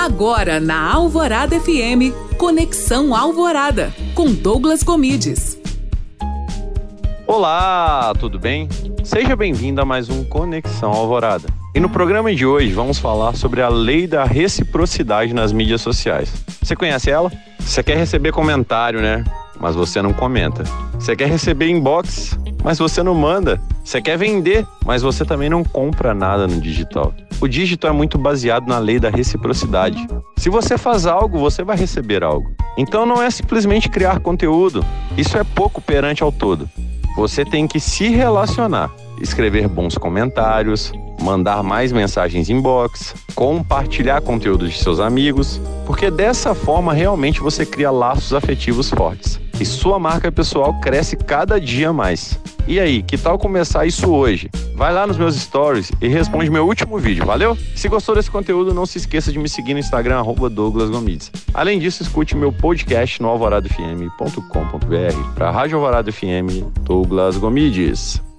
Agora 0.00 0.58
na 0.58 0.94
Alvorada 0.94 1.60
FM, 1.60 2.34
Conexão 2.38 3.14
Alvorada, 3.14 3.92
com 4.14 4.32
Douglas 4.32 4.82
Comides. 4.82 5.60
Olá, 7.26 8.10
tudo 8.18 8.38
bem? 8.38 8.66
Seja 9.04 9.36
bem-vindo 9.36 9.78
a 9.78 9.84
mais 9.84 10.08
um 10.08 10.24
Conexão 10.24 10.90
Alvorada. 10.90 11.46
E 11.74 11.80
no 11.80 11.90
programa 11.90 12.34
de 12.34 12.46
hoje 12.46 12.72
vamos 12.72 12.98
falar 12.98 13.36
sobre 13.36 13.60
a 13.60 13.68
lei 13.68 14.06
da 14.06 14.24
reciprocidade 14.24 15.34
nas 15.34 15.52
mídias 15.52 15.82
sociais. 15.82 16.32
Você 16.62 16.74
conhece 16.74 17.10
ela? 17.10 17.30
Você 17.58 17.82
quer 17.82 17.98
receber 17.98 18.32
comentário, 18.32 19.02
né? 19.02 19.22
Mas 19.60 19.76
você 19.76 20.00
não 20.00 20.14
comenta. 20.14 20.64
Você 20.94 21.14
quer 21.14 21.28
receber 21.28 21.68
inbox, 21.68 22.38
mas 22.64 22.78
você 22.78 23.02
não 23.02 23.14
manda. 23.14 23.60
Você 23.84 24.00
quer 24.00 24.16
vender, 24.16 24.66
mas 24.82 25.02
você 25.02 25.26
também 25.26 25.50
não 25.50 25.62
compra 25.62 26.14
nada 26.14 26.46
no 26.46 26.58
digital. 26.58 27.12
O 27.40 27.48
digital 27.48 27.92
é 27.92 27.94
muito 27.94 28.18
baseado 28.18 28.68
na 28.68 28.78
lei 28.78 29.00
da 29.00 29.08
reciprocidade. 29.08 30.06
Se 30.36 30.50
você 30.50 30.76
faz 30.76 31.06
algo, 31.06 31.38
você 31.38 31.64
vai 31.64 31.74
receber 31.74 32.22
algo. 32.22 32.52
Então 32.76 33.06
não 33.06 33.22
é 33.22 33.30
simplesmente 33.30 33.88
criar 33.88 34.20
conteúdo. 34.20 34.84
Isso 35.16 35.38
é 35.38 35.42
pouco 35.42 35.80
perante 35.80 36.22
ao 36.22 36.30
todo. 36.30 36.68
Você 37.16 37.42
tem 37.42 37.66
que 37.66 37.80
se 37.80 38.08
relacionar, 38.08 38.90
escrever 39.22 39.68
bons 39.68 39.96
comentários, 39.96 40.92
mandar 41.18 41.62
mais 41.62 41.92
mensagens 41.92 42.50
inbox, 42.50 43.14
compartilhar 43.34 44.20
conteúdos 44.20 44.72
de 44.72 44.78
seus 44.78 45.00
amigos, 45.00 45.58
porque 45.86 46.10
dessa 46.10 46.54
forma 46.54 46.92
realmente 46.92 47.40
você 47.40 47.64
cria 47.64 47.90
laços 47.90 48.34
afetivos 48.34 48.90
fortes 48.90 49.39
e 49.60 49.66
sua 49.66 49.98
marca 49.98 50.32
pessoal 50.32 50.80
cresce 50.80 51.16
cada 51.16 51.60
dia 51.60 51.92
mais. 51.92 52.38
E 52.66 52.78
aí, 52.78 53.02
que 53.02 53.18
tal 53.18 53.38
começar 53.38 53.84
isso 53.84 54.10
hoje? 54.10 54.48
Vai 54.76 54.92
lá 54.92 55.06
nos 55.06 55.16
meus 55.16 55.34
stories 55.34 55.90
e 56.00 56.08
responde 56.08 56.50
meu 56.50 56.66
último 56.66 56.98
vídeo, 56.98 57.26
valeu? 57.26 57.56
Se 57.74 57.88
gostou 57.88 58.14
desse 58.14 58.30
conteúdo, 58.30 58.72
não 58.72 58.86
se 58.86 58.98
esqueça 58.98 59.32
de 59.32 59.38
me 59.38 59.48
seguir 59.48 59.74
no 59.74 59.80
Instagram, 59.80 60.18
arroba 60.18 60.48
Douglas 60.48 60.88
Gomides. 60.88 61.32
Além 61.52 61.78
disso, 61.78 62.02
escute 62.02 62.36
meu 62.36 62.52
podcast 62.52 63.20
no 63.20 63.28
alvoradofm.com.br 63.28 65.34
para 65.34 65.50
Rádio 65.50 65.76
Alvorada 65.76 66.12
FM, 66.12 66.64
Douglas 66.84 67.36
Gomides. 67.36 68.29